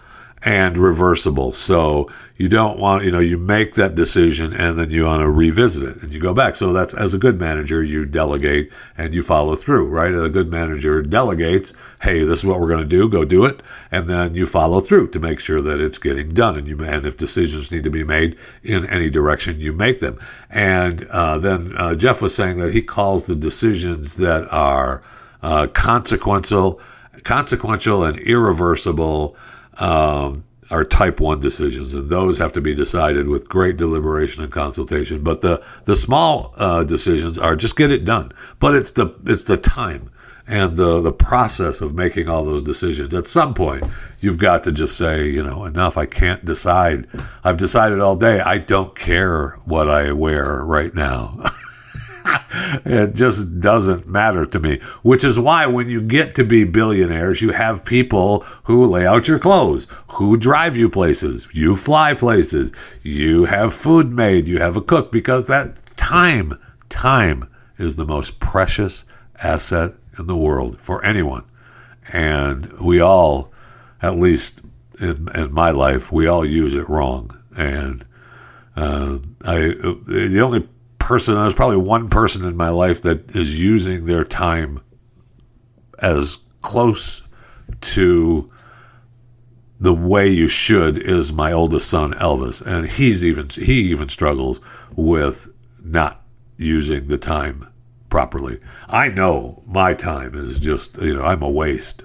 [0.46, 1.52] and reversible.
[1.52, 5.28] So you don't want, you know, you make that decision and then you want to
[5.28, 6.54] revisit it and you go back.
[6.54, 10.14] So that's as a good manager, you delegate and you follow through, right?
[10.14, 13.60] a good manager delegates, hey, this is what we're going to do, go do it.
[13.90, 16.56] And then you follow through to make sure that it's getting done.
[16.56, 20.16] And you, and if decisions need to be made in any direction, you make them.
[20.48, 25.02] And uh, then uh, Jeff was saying that he calls the decisions that are
[25.42, 26.80] uh, consequential,
[27.24, 29.36] consequential and irreversible
[29.78, 34.52] um, are type one decisions, and those have to be decided with great deliberation and
[34.52, 35.22] consultation.
[35.22, 38.32] But the the small uh, decisions are just get it done.
[38.58, 40.10] But it's the it's the time
[40.46, 43.14] and the the process of making all those decisions.
[43.14, 43.84] At some point,
[44.20, 45.96] you've got to just say, you know, enough.
[45.96, 47.08] I can't decide.
[47.44, 48.40] I've decided all day.
[48.40, 51.44] I don't care what I wear right now.
[52.84, 54.80] it just doesn't matter to me.
[55.02, 59.28] Which is why when you get to be billionaires, you have people who lay out
[59.28, 64.76] your clothes, who drive you places, you fly places, you have food made, you have
[64.76, 66.58] a cook, because that time,
[66.88, 69.04] time is the most precious
[69.42, 71.44] asset in the world for anyone.
[72.12, 73.52] And we all,
[74.00, 74.60] at least
[75.00, 77.36] in, in my life, we all use it wrong.
[77.56, 78.04] And
[78.76, 79.58] uh, I,
[80.06, 80.68] the only
[81.06, 84.80] person, there's probably one person in my life that is using their time
[86.00, 87.22] as close
[87.80, 88.50] to
[89.78, 94.60] the way you should is my oldest son Elvis and he's even he even struggles
[94.96, 95.48] with
[95.80, 96.24] not
[96.56, 97.68] using the time
[98.08, 98.58] properly.
[98.88, 102.02] I know my time is just you know I'm a waste.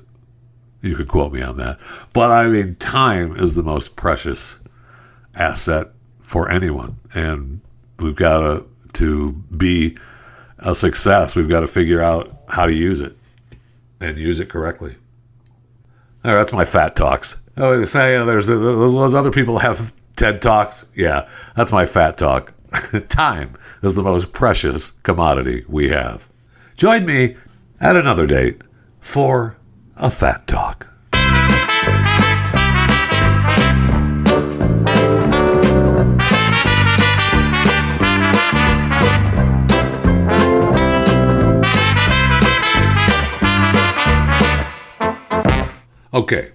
[0.83, 1.79] You can quote me on that.
[2.13, 4.59] But I mean time is the most precious
[5.33, 5.87] asset
[6.19, 7.61] for anyone and
[7.97, 9.97] we've got to to be
[10.59, 13.17] a success, we've got to figure out how to use it
[13.99, 14.95] and use it correctly.
[16.23, 17.37] All right, that's my fat talks.
[17.57, 20.85] Oh, they say uh, there's those, those other people have TED talks.
[20.95, 22.53] Yeah, that's my fat talk.
[23.07, 26.29] Time is the most precious commodity we have.
[26.77, 27.35] Join me
[27.79, 28.61] at another date
[28.99, 29.57] for
[29.97, 30.87] a fat talk.
[46.13, 46.51] Okay.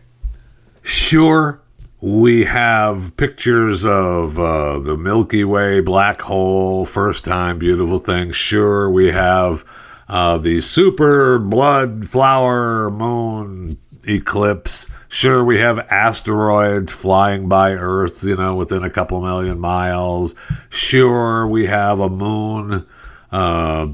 [0.82, 1.62] Sure,
[2.02, 8.32] we have pictures of uh, the Milky Way black hole, first time, beautiful thing.
[8.32, 9.64] Sure, we have
[10.08, 14.88] uh, the super blood flower moon eclipse.
[15.08, 20.34] Sure, we have asteroids flying by Earth, you know, within a couple million miles.
[20.68, 22.86] Sure, we have a moon,
[23.32, 23.88] uh,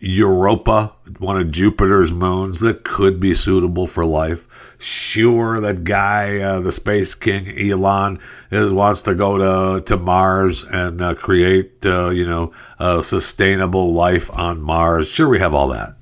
[0.00, 4.46] Europa, one of Jupiter's moons that could be suitable for life.
[4.78, 8.18] Sure, that guy, uh, the space king Elon,
[8.50, 12.52] is wants to go to to Mars and uh, create, uh, you know,
[13.02, 15.10] sustainable life on Mars.
[15.10, 15.96] Sure, we have all that.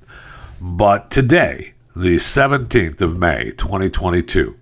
[0.61, 4.55] But today, the 17th of May, 2022,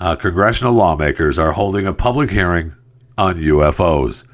[0.00, 2.74] uh, congressional lawmakers are holding a public hearing
[3.16, 4.24] on UFOs.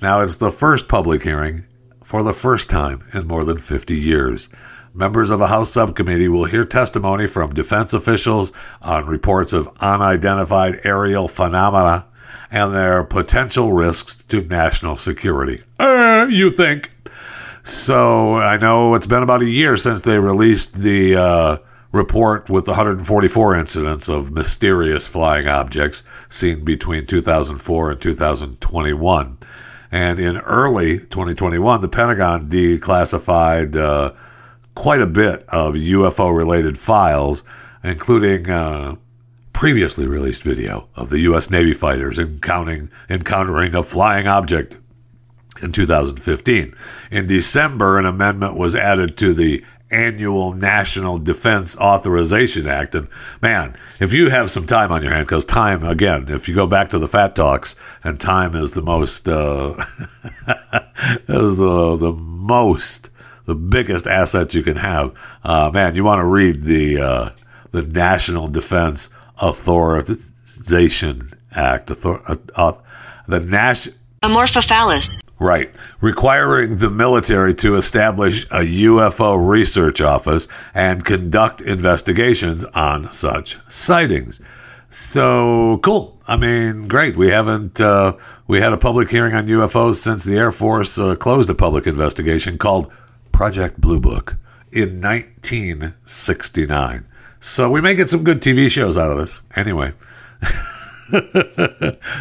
[0.00, 1.64] Now, it's the first public hearing
[2.04, 4.48] for the first time in more than 50 years.
[4.94, 10.80] Members of a House subcommittee will hear testimony from defense officials on reports of unidentified
[10.84, 12.06] aerial phenomena
[12.50, 15.62] and their potential risks to national security.
[15.78, 16.90] Uh, you think?
[17.64, 21.56] So I know it's been about a year since they released the uh,
[21.92, 29.38] report with 144 incidents of mysterious flying objects seen between 2004 and 2021.
[29.90, 34.12] And in early 2021, the Pentagon declassified uh,
[34.78, 37.42] quite a bit of UFO related files,
[37.82, 38.94] including uh,
[39.52, 41.50] previously released video of the U.S.
[41.50, 44.76] Navy fighters encountering, encountering a flying object
[45.60, 46.76] in 2015.
[47.10, 52.94] In December, an amendment was added to the annual National Defense Authorization Act.
[52.94, 53.08] And
[53.42, 56.68] man, if you have some time on your hand, because time, again, if you go
[56.68, 57.74] back to the fat talks,
[58.04, 59.74] and time is the most, uh,
[61.28, 63.10] is the the most,
[63.48, 65.12] the biggest asset you can have.
[65.42, 67.30] Uh, man, you want to read the uh,
[67.72, 69.08] the National Defense
[69.42, 72.20] Authorization Act, author,
[72.54, 72.72] uh,
[73.26, 73.96] the National.
[74.22, 75.20] Amorphophallus.
[75.38, 75.74] Right.
[76.02, 84.40] Requiring the military to establish a UFO research office and conduct investigations on such sightings.
[84.90, 86.20] So cool.
[86.26, 87.16] I mean, great.
[87.16, 91.14] We haven't, uh, we had a public hearing on UFOs since the Air Force uh,
[91.14, 92.92] closed a public investigation called
[93.38, 94.36] Project Blue Book
[94.72, 97.06] in 1969.
[97.38, 99.40] So we may get some good TV shows out of this.
[99.54, 99.92] Anyway.
[101.12, 101.20] you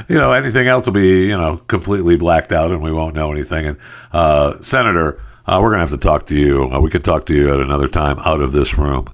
[0.09, 3.65] know, anything else will be, you know, completely blacked out and we won't know anything.
[3.65, 3.79] And,
[4.11, 6.71] uh, Senator, uh, we're going to have to talk to you.
[6.71, 9.07] Uh, we can talk to you at another time out of this room.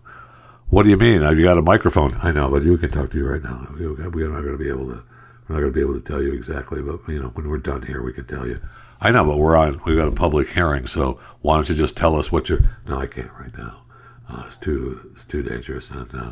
[0.72, 1.22] What do you mean?
[1.22, 2.18] Have you got a microphone?
[2.22, 3.66] I know, but you can talk to you right now.
[3.80, 5.02] We're not going to be able to,
[5.48, 7.60] we're not going to be able to tell you exactly, but, you know, when we're
[7.60, 8.60] done here, we can tell you.
[9.04, 11.96] I know, but we're on, we've got a public hearing, so why don't you just
[11.96, 13.84] tell us what you're, no, I can't right now.
[14.30, 15.92] Uh, it's too, it's too dangerous.
[15.92, 16.32] And, uh,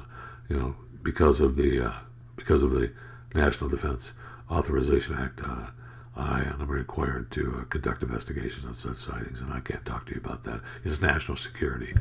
[0.49, 1.93] you know, because of the, uh,
[2.35, 2.91] because of the,
[3.33, 4.11] National Defense
[4.49, 5.67] Authorization Act, uh,
[6.15, 10.13] I am required to uh, conduct investigations on such sightings, and I can't talk to
[10.13, 10.61] you about that.
[10.83, 11.95] It's national security.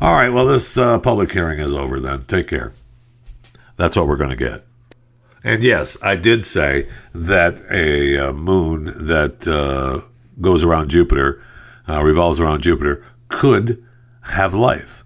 [0.00, 2.22] All right, well, this uh, public hearing is over then.
[2.22, 2.72] Take care.
[3.76, 4.64] That's what we're going to get.
[5.42, 9.46] And yes, I did say that a moon that
[10.40, 11.42] goes around Jupiter,
[11.88, 13.84] uh, revolves around Jupiter, could
[14.22, 15.04] have life.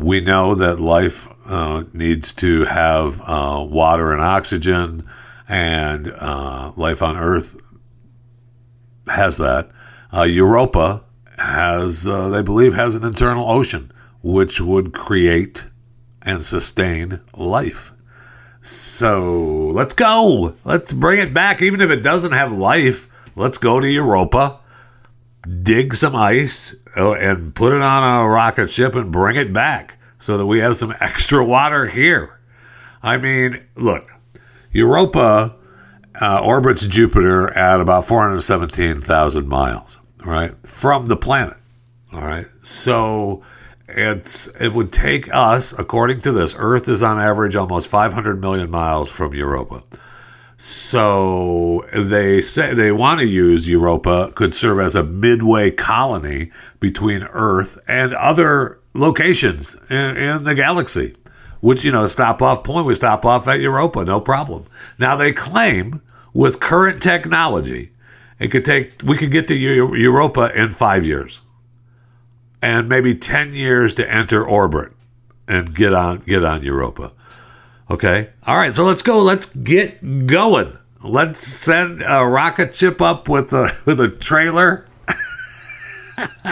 [0.00, 5.08] we know that life uh, needs to have uh, water and oxygen,
[5.48, 7.56] and uh, life on Earth
[9.08, 9.70] has that.
[10.12, 11.04] Uh, Europa
[11.38, 13.90] has, uh, they believe, has an internal ocean,
[14.22, 15.64] which would create
[16.20, 17.92] and sustain life.
[18.60, 20.54] So let's go.
[20.64, 21.60] Let's bring it back.
[21.60, 24.60] Even if it doesn't have life, let's go to Europa,
[25.62, 30.38] dig some ice, and put it on a rocket ship and bring it back so
[30.38, 32.38] that we have some extra water here.
[33.02, 34.12] I mean, look,
[34.70, 35.56] Europa
[36.20, 41.56] uh, orbits Jupiter at about 417,000 miles, right, from the planet.
[42.12, 43.42] All right, so
[43.88, 48.70] it's it would take us, according to this, Earth is on average almost 500 million
[48.70, 49.82] miles from Europa.
[50.64, 57.24] So they say they want to use Europa could serve as a midway colony between
[57.24, 61.14] Earth and other locations in, in the galaxy.
[61.62, 64.66] Which, you know, stop off point, we stop off at Europa, no problem.
[65.00, 66.00] Now they claim
[66.32, 67.90] with current technology,
[68.38, 71.40] it could take, we could get to Europa in five years
[72.62, 74.92] and maybe 10 years to enter orbit
[75.48, 77.10] and get on, get on Europa.
[77.90, 78.30] Okay.
[78.46, 78.74] All right.
[78.74, 79.22] So let's go.
[79.22, 80.76] Let's get going.
[81.02, 84.86] Let's send a rocket ship up with a, with a trailer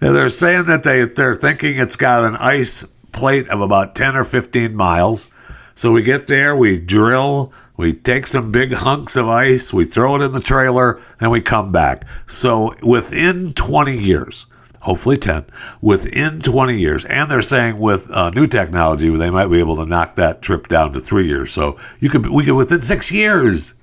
[0.00, 4.16] And they're saying that they they're thinking it's got an ice plate of about 10
[4.16, 5.28] or 15 miles
[5.74, 10.16] So we get there, we drill, we take some big hunks of ice, we throw
[10.16, 12.04] it in the trailer, and we come back.
[12.26, 14.46] So within 20 years,
[14.82, 15.44] hopefully 10,
[15.80, 19.86] within 20 years, and they're saying with uh, new technology, they might be able to
[19.86, 21.50] knock that trip down to three years.
[21.50, 23.74] So you could, we could within six years.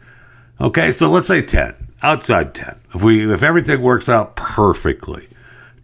[0.60, 1.74] Okay, so let's say 10,
[2.04, 2.80] outside 10.
[2.94, 5.28] If we, if everything works out perfectly,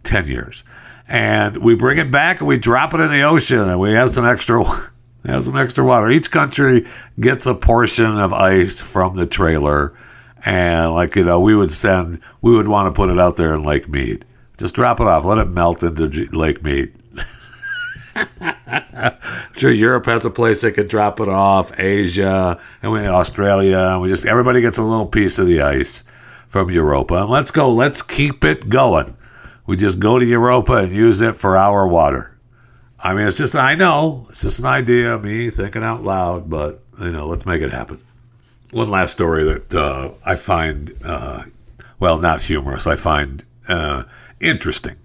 [0.04, 0.64] 10 years.
[1.08, 4.10] And we bring it back and we drop it in the ocean and we have
[4.10, 4.64] some extra
[5.24, 6.10] have some extra water.
[6.10, 6.86] Each country
[7.18, 9.94] gets a portion of ice from the trailer
[10.44, 13.54] and like you know, we would send we would want to put it out there
[13.54, 14.24] in Lake Mead.
[14.56, 16.92] Just drop it off, let it melt into G- Lake Mead.
[19.56, 21.78] sure, Europe has a place they could drop it off.
[21.78, 26.04] Asia and we Australia, and we just everybody gets a little piece of the ice
[26.48, 27.14] from Europa.
[27.16, 27.70] And let's go.
[27.70, 29.16] Let's keep it going.
[29.66, 32.36] We just go to Europa and use it for our water.
[32.98, 36.82] I mean, it's just, I know, it's just an idea, me thinking out loud, but,
[37.00, 38.00] you know, let's make it happen.
[38.70, 41.44] One last story that uh, I find, uh,
[42.00, 44.04] well, not humorous, I find uh,
[44.40, 44.96] interesting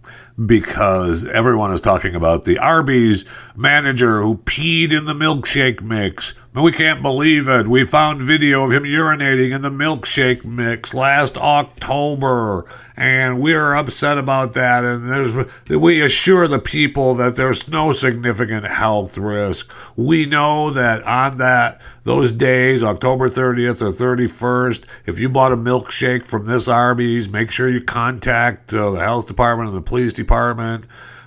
[0.45, 3.25] because everyone is talking about the Arby's
[3.55, 6.33] manager who peed in the milkshake mix.
[6.53, 7.65] We can't believe it.
[7.65, 12.65] We found video of him urinating in the milkshake mix last October,
[12.97, 14.83] and we're upset about that.
[14.83, 19.71] And there's, we assure the people that there's no significant health risk.
[19.95, 25.57] We know that on that those days, October 30th or 31st, if you bought a
[25.57, 30.11] milkshake from this Arby's, make sure you contact uh, the health department and the police
[30.11, 30.83] department.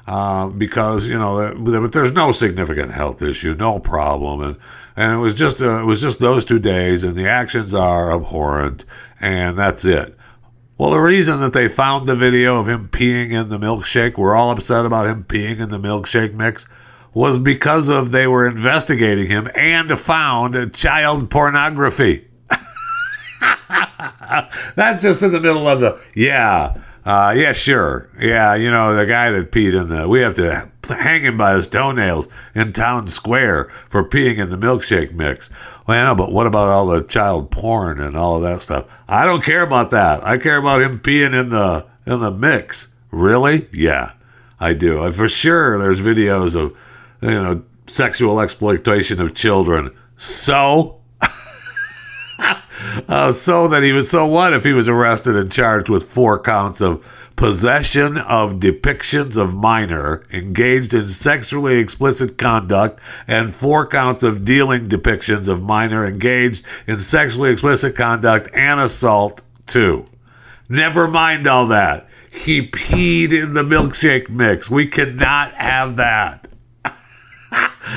[0.07, 4.57] Uh, because you know, but there's no significant health issue, no problem, and
[4.97, 8.13] and it was just uh, it was just those two days, and the actions are
[8.13, 8.85] abhorrent,
[9.21, 10.17] and that's it.
[10.77, 14.35] Well, the reason that they found the video of him peeing in the milkshake, we're
[14.35, 16.67] all upset about him peeing in the milkshake mix,
[17.13, 22.27] was because of they were investigating him and found child pornography.
[24.75, 26.81] That's just in the middle of the yeah.
[27.05, 28.11] Uh, yeah, sure.
[28.19, 30.09] Yeah, you know, the guy that peed in the.
[30.09, 34.57] We have to hang him by his toenails in town square for peeing in the
[34.57, 35.51] milkshake mix.
[35.87, 38.87] Well, know, but what about all the child porn and all of that stuff?
[39.09, 40.25] I don't care about that.
[40.25, 42.89] I care about him peeing in the in the mix.
[43.11, 43.69] Really?
[43.73, 44.13] Yeah,
[44.59, 45.11] I do.
[45.13, 46.77] For sure, there's videos of
[47.21, 49.91] you know sexual exploitation of children.
[50.17, 51.01] So
[53.09, 56.41] uh, so that he was so what if he was arrested and charged with four
[56.41, 57.05] counts of
[57.37, 64.89] possession of depictions of minor engaged in sexually explicit conduct and four counts of dealing
[64.89, 70.07] depictions of minor engaged in sexually explicit conduct and assault too.
[70.69, 72.09] Never mind all that.
[72.31, 74.71] He peed in the milkshake mix.
[74.71, 76.49] We cannot have that.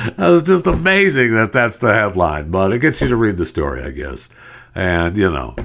[0.06, 3.46] It was just amazing that that's the headline but it gets you to read the
[3.46, 4.28] story i guess.
[4.74, 5.56] And, you know,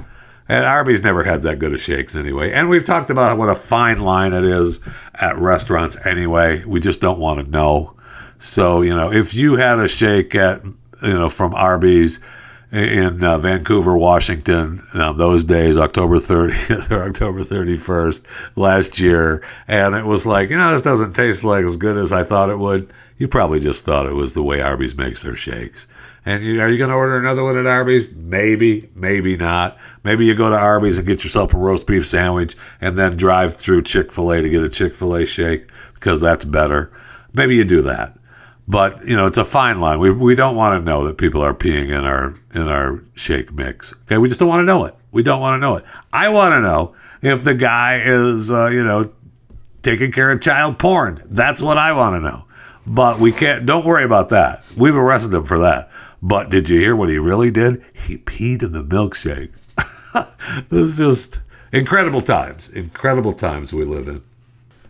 [0.48, 2.52] and Arby's never had that good of shakes anyway.
[2.52, 4.80] And we've talked about what a fine line it is
[5.14, 6.64] at restaurants anyway.
[6.64, 7.94] We just don't want to know.
[8.38, 12.20] So, you know, if you had a shake at, you know, from Arby's
[12.72, 18.24] in uh, Vancouver, Washington, those days, October 30th or October 31st
[18.56, 22.12] last year, and it was like, you know, this doesn't taste like as good as
[22.12, 25.36] I thought it would, you probably just thought it was the way Arby's makes their
[25.36, 25.86] shakes.
[26.26, 28.10] And you, are you going to order another one at Arby's?
[28.14, 29.76] Maybe, maybe not.
[30.04, 33.54] Maybe you go to Arby's and get yourself a roast beef sandwich and then drive
[33.56, 36.90] through Chick fil A to get a Chick fil A shake because that's better.
[37.34, 38.16] Maybe you do that.
[38.66, 39.98] But you know, it's a fine line.
[39.98, 43.52] We, we don't want to know that people are peeing in our in our shake
[43.52, 43.92] mix.
[44.04, 44.94] Okay, we just don't want to know it.
[45.12, 45.84] We don't want to know it.
[46.12, 49.12] I want to know if the guy is uh, you know
[49.82, 51.22] taking care of child porn.
[51.26, 52.44] That's what I want to know.
[52.86, 53.66] But we can't.
[53.66, 54.64] Don't worry about that.
[54.76, 55.90] We've arrested him for that.
[56.24, 57.84] But did you hear what he really did?
[57.92, 59.50] He peed in the milkshake.
[60.70, 62.70] this is just incredible times.
[62.70, 64.22] Incredible times we live in.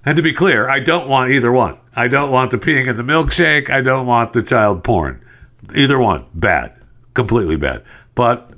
[0.05, 1.77] And to be clear, I don't want either one.
[1.97, 3.69] I don't want the peeing in the milkshake.
[3.69, 5.21] I don't want the child porn.
[5.75, 6.25] Either one.
[6.35, 6.73] Bad.
[7.15, 7.83] Completely bad.
[8.15, 8.53] But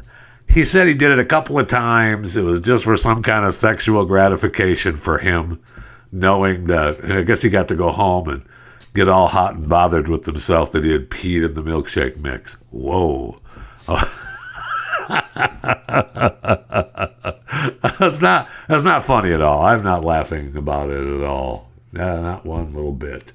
[0.46, 2.36] he said he did it a couple of times.
[2.36, 5.62] It was just for some kind of sexual gratification for him,
[6.12, 8.44] knowing that I guess he got to go home and
[8.96, 12.54] get all hot and bothered with himself that he had peed in the milkshake mix.
[12.70, 13.36] Whoa.
[13.86, 14.22] Oh.
[17.98, 19.62] that's not that's not funny at all.
[19.62, 21.70] I'm not laughing about it at all.
[21.92, 23.34] not one little bit.